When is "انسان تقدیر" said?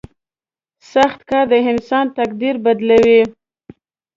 1.71-2.55